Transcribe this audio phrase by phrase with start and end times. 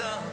[0.00, 0.32] I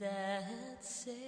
[0.00, 0.44] that
[0.80, 1.27] saved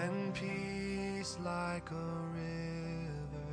[0.00, 3.52] When peace like a river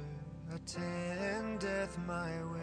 [0.55, 2.56] attendeth my way.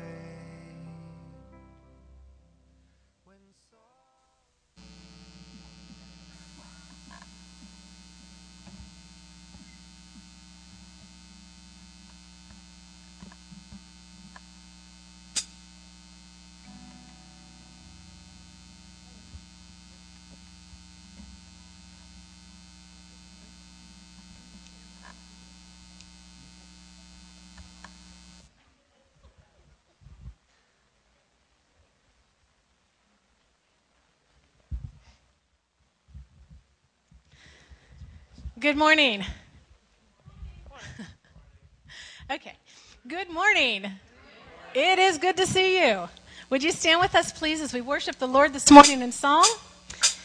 [38.59, 39.25] Good morning.
[42.31, 42.53] okay.
[43.09, 43.91] Good morning.
[44.75, 46.09] It is good to see you.
[46.51, 49.45] Would you stand with us, please, as we worship the Lord this morning in song?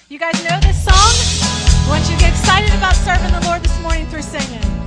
[0.09, 1.89] You guys know this song?
[1.89, 4.78] Once you get excited about serving the Lord this morning through singing.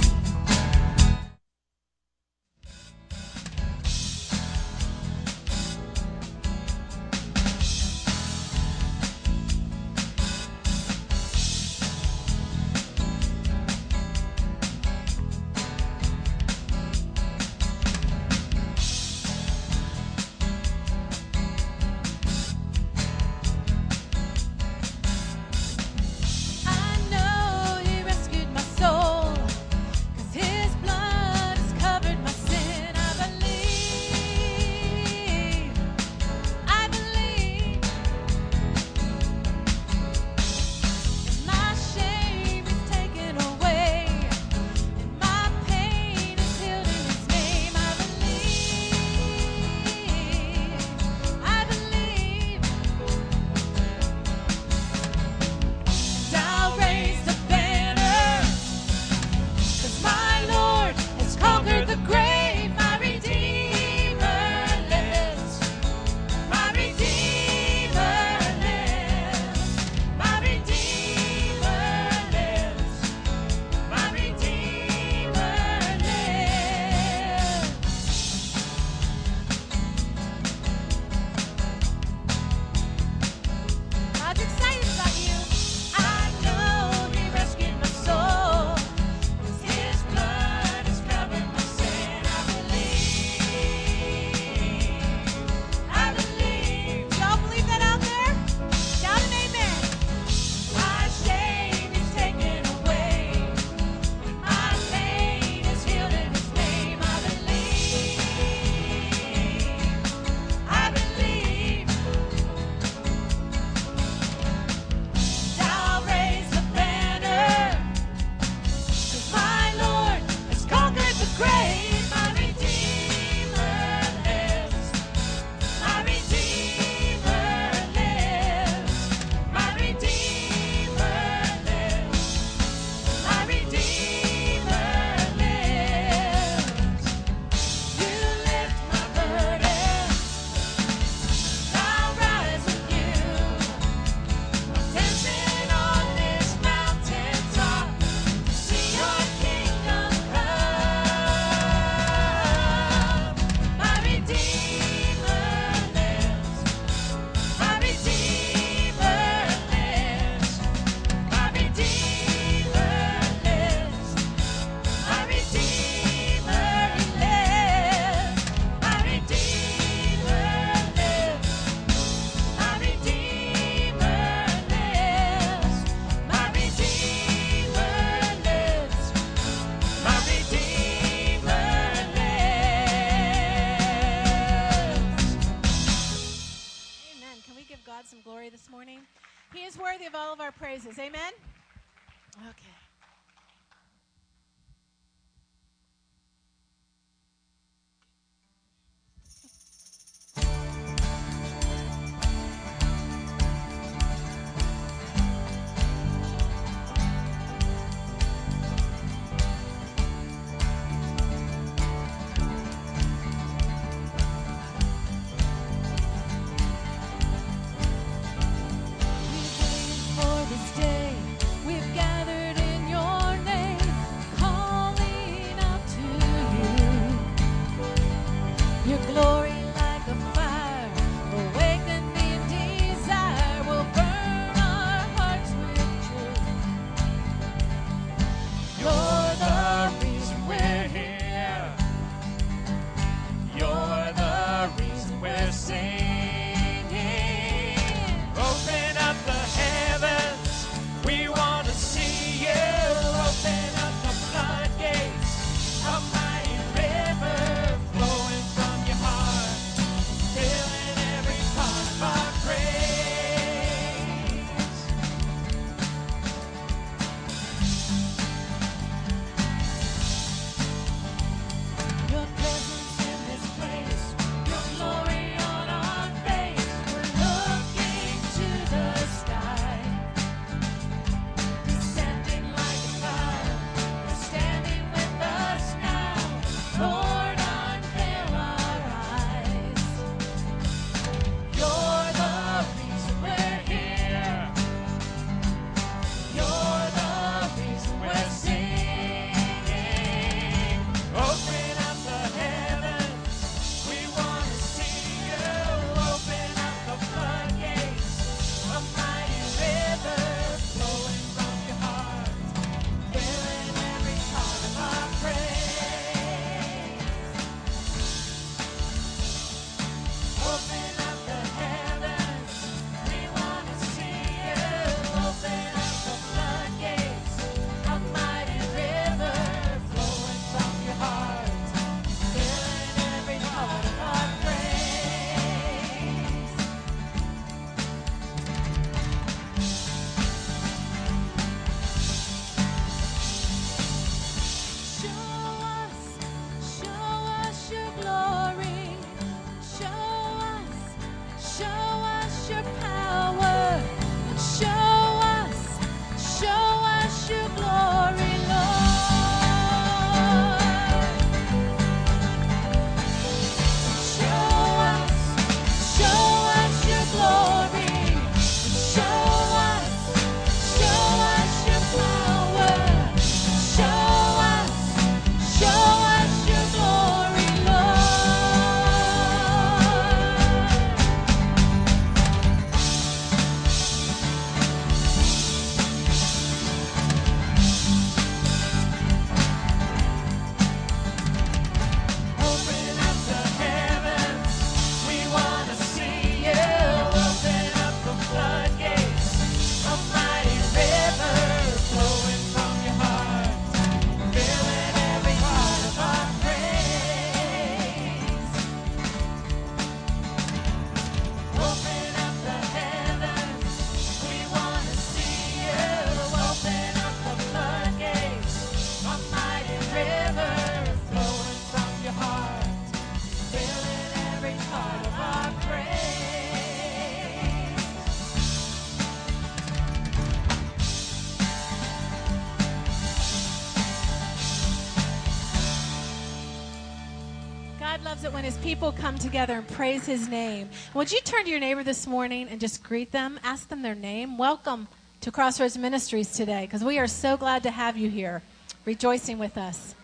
[439.02, 440.70] come together and praise his name.
[440.94, 443.40] Would you turn to your neighbor this morning and just greet them?
[443.42, 444.38] Ask them their name.
[444.38, 444.86] Welcome
[445.22, 448.44] to Crossroads Ministries today because we are so glad to have you here
[448.84, 449.96] rejoicing with us.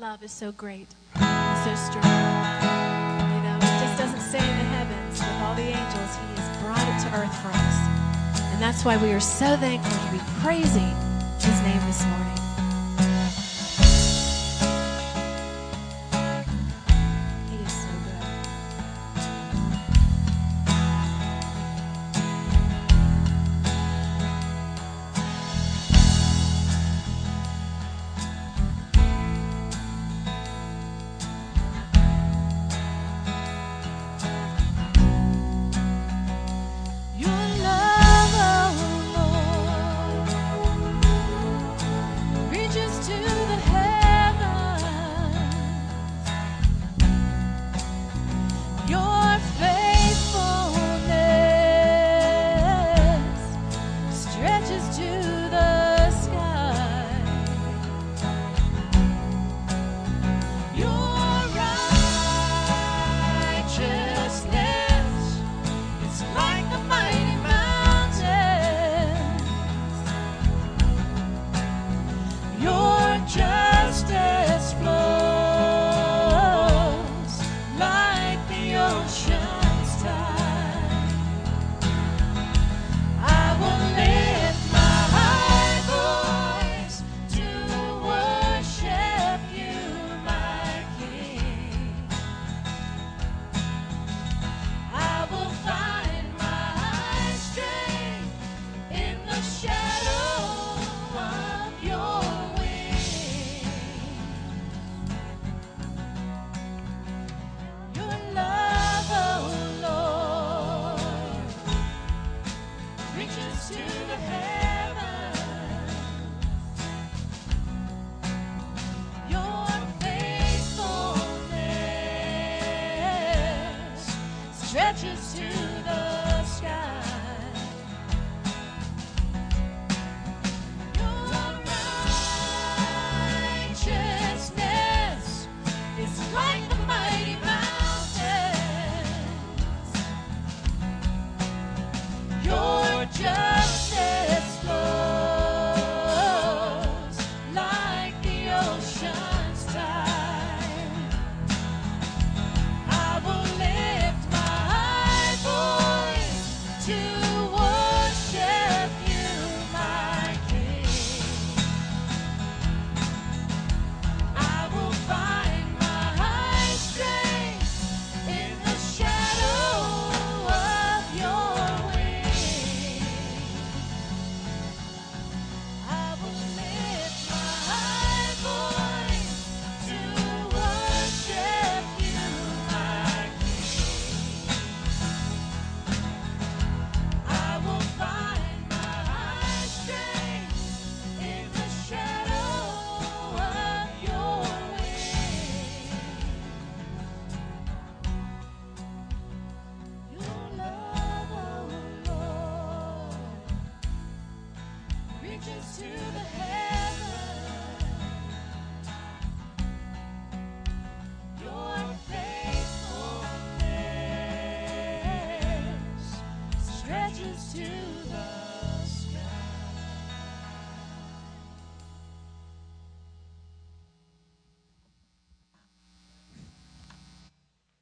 [0.00, 0.86] love is so great
[1.16, 2.04] and so strong.
[3.36, 6.16] You know, it just doesn't stay in the heavens with all the angels.
[6.16, 7.76] He has brought it to earth for us.
[8.50, 10.88] And that's why we are so thankful to be praising
[11.38, 12.39] his name this morning.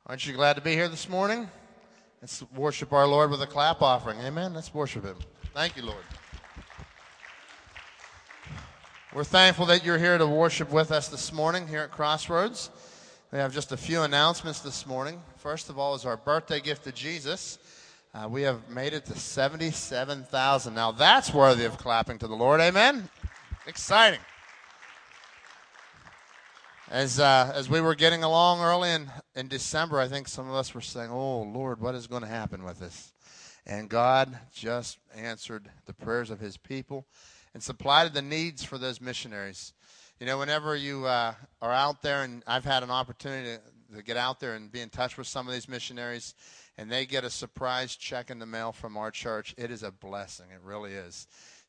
[0.09, 1.51] Aren't you glad to be here this morning?
[2.23, 4.19] Let's worship our Lord with a clap offering.
[4.21, 4.55] Amen.
[4.55, 5.17] Let's worship Him.
[5.53, 6.03] Thank you, Lord.
[9.13, 12.71] We're thankful that you're here to worship with us this morning here at Crossroads.
[13.33, 15.21] We have just a few announcements this morning.
[15.37, 17.59] First of all, is our birthday gift to Jesus.
[18.15, 20.75] Uh, we have made it to 77,000.
[20.75, 22.63] Now that's worthy of clapping to the Lord.
[22.63, 23.11] Amen.
[23.67, 24.21] Exciting.
[26.91, 30.55] As, uh, as we were getting along early in, in December, I think some of
[30.55, 33.13] us were saying, Oh, Lord, what is going to happen with this?
[33.67, 37.07] And God just answered the prayers of his people
[37.53, 39.75] and supplied the needs for those missionaries.
[40.19, 43.59] You know, whenever you uh, are out there, and I've had an opportunity
[43.91, 46.35] to, to get out there and be in touch with some of these missionaries,
[46.79, 49.93] and they get a surprise check in the mail from our church, it is a
[49.93, 50.47] blessing.
[50.55, 51.27] It really is.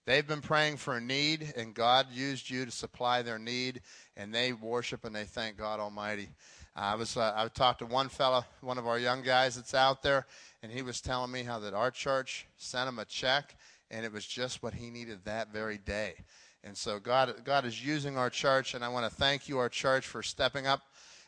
[0.09, 3.81] They've been praying for a need, and God used you to supply their need,
[4.17, 6.29] and they worship and they thank God Almighty.
[6.75, 10.01] I was uh, I talked to one fellow, one of our young guys that's out
[10.01, 10.25] there,
[10.63, 13.55] and he was telling me how that our church sent him a check,
[13.91, 16.15] and it was just what he needed that very day.
[16.63, 19.69] And so God God is using our church, and I want to thank you, our
[19.69, 20.81] church, for stepping up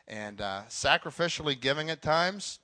[0.08, 2.58] and uh, sacrificially giving at times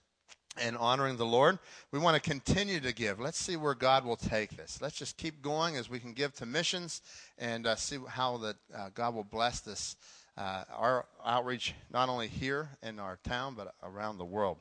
[0.61, 1.59] and honoring the Lord.
[1.93, 3.21] We want to continue to give.
[3.21, 4.81] Let's see where God will take this.
[4.81, 7.03] Let's just keep going as we can give to missions
[7.39, 9.97] and uh, see how that uh, God will bless this
[10.39, 14.59] uh, our outreach not only here in our town but around the world.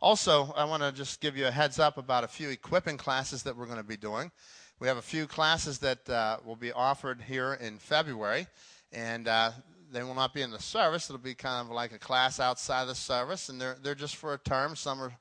[0.00, 3.42] Also, I want to just give you a heads up about a few equipping classes
[3.42, 4.30] that we're going to be doing.
[4.78, 8.46] We have a few classes that uh, will be offered here in February,
[8.94, 9.50] and uh,
[9.92, 11.10] they will not be in the service.
[11.10, 14.34] It'll be kind of like a class outside the service, and they're they're just for
[14.34, 14.76] a term.
[14.76, 15.12] Some are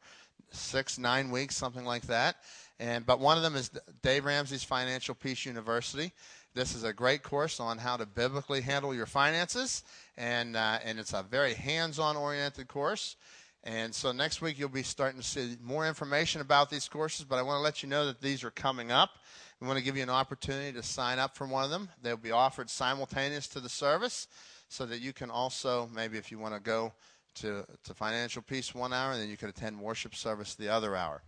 [0.51, 2.37] six, nine weeks, something like that.
[2.79, 6.11] And but one of them is Dave Ramsey's Financial Peace University.
[6.53, 9.83] This is a great course on how to biblically handle your finances,
[10.17, 13.15] and uh, and it's a very hands-on oriented course.
[13.63, 17.25] And so next week you'll be starting to see more information about these courses.
[17.25, 19.11] But I want to let you know that these are coming up.
[19.59, 21.89] We want to give you an opportunity to sign up for one of them.
[22.01, 24.27] They'll be offered simultaneous to the service
[24.69, 26.93] so that you can also, maybe if you want to go
[27.35, 30.95] to, to financial peace one hour, and then you can attend worship service the other
[30.95, 31.21] hour.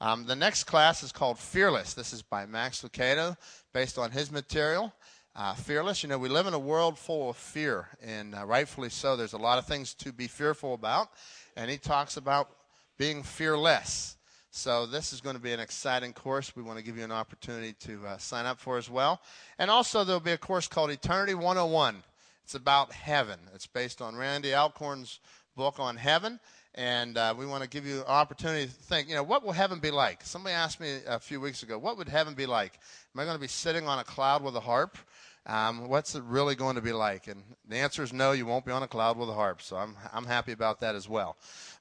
[0.00, 1.94] Um, the next class is called Fearless.
[1.94, 3.36] This is by Max Lucado,
[3.72, 4.92] based on his material.
[5.36, 6.02] Uh, fearless.
[6.02, 9.16] You know, we live in a world full of fear, and uh, rightfully so.
[9.16, 11.10] There's a lot of things to be fearful about,
[11.56, 12.50] and he talks about
[12.98, 14.16] being fearless.
[14.50, 16.56] So this is going to be an exciting course.
[16.56, 19.20] We want to give you an opportunity to uh, sign up for as well.
[19.58, 22.02] And also there'll be a course called Eternity 101.
[22.50, 23.38] It's about heaven.
[23.54, 25.20] It's based on Randy Alcorn's
[25.54, 26.40] book on heaven.
[26.74, 29.52] And uh, we want to give you an opportunity to think, you know, what will
[29.52, 30.22] heaven be like?
[30.24, 32.80] Somebody asked me a few weeks ago, what would heaven be like?
[33.14, 34.98] Am I going to be sitting on a cloud with a harp?
[35.46, 37.28] Um, what's it really going to be like?
[37.28, 39.62] And the answer is no, you won't be on a cloud with a harp.
[39.62, 41.36] So I'm, I'm happy about that as well.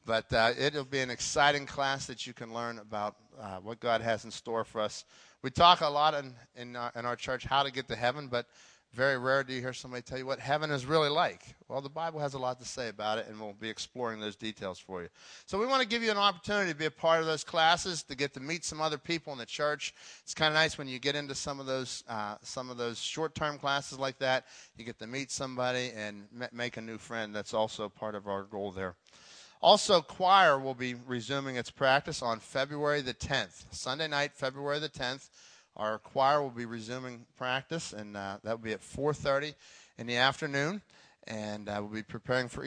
[0.06, 4.02] But uh, it'll be an exciting class that you can learn about uh, what God
[4.02, 5.04] has in store for us.
[5.42, 8.28] We talk a lot in, in, our, in our church how to get to heaven,
[8.28, 8.46] but
[8.94, 11.56] very rare do you hear somebody tell you what heaven is really like.
[11.68, 14.36] Well, the Bible has a lot to say about it, and we'll be exploring those
[14.36, 15.10] details for you.
[15.46, 18.02] So we want to give you an opportunity to be a part of those classes,
[18.04, 19.94] to get to meet some other people in the church.
[20.24, 23.00] It's kind of nice when you get into some of those uh, some of those
[23.00, 24.46] short-term classes like that.
[24.76, 27.36] You get to meet somebody and make a new friend.
[27.36, 28.96] That's also part of our goal there.
[29.62, 34.88] Also, choir will be resuming its practice on February the 10th, Sunday night, February the
[34.88, 35.30] 10th.
[35.80, 39.56] Our choir will be resuming practice, and uh, that will be at 4:30
[39.98, 40.82] in the afternoon,
[41.26, 42.66] and uh, we'll be preparing for.